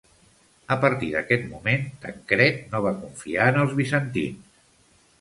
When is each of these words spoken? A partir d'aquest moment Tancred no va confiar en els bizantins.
A 0.75 0.77
partir 0.85 1.09
d'aquest 1.15 1.45
moment 1.51 1.85
Tancred 2.07 2.59
no 2.75 2.83
va 2.89 2.97
confiar 3.05 3.49
en 3.55 3.65
els 3.67 3.81
bizantins. 3.83 4.61